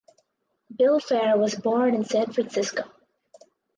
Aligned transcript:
Bill 0.75 0.99
Fair 0.99 1.37
was 1.37 1.53
born 1.53 1.93
in 1.93 2.05
San 2.05 2.33
Francisco. 2.33 2.85